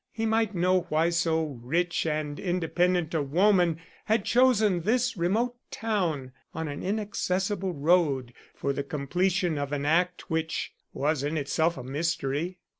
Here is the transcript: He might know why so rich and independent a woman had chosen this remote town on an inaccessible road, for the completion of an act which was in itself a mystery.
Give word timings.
He 0.11 0.25
might 0.25 0.55
know 0.55 0.81
why 0.89 1.11
so 1.11 1.43
rich 1.61 2.07
and 2.07 2.39
independent 2.39 3.13
a 3.13 3.21
woman 3.21 3.79
had 4.05 4.25
chosen 4.25 4.81
this 4.81 5.15
remote 5.15 5.53
town 5.69 6.31
on 6.55 6.67
an 6.67 6.81
inaccessible 6.81 7.73
road, 7.73 8.33
for 8.55 8.73
the 8.73 8.81
completion 8.81 9.59
of 9.59 9.71
an 9.71 9.85
act 9.85 10.27
which 10.27 10.73
was 10.91 11.21
in 11.21 11.37
itself 11.37 11.77
a 11.77 11.83
mystery. 11.83 12.57